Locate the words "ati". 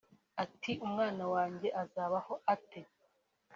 0.43-0.71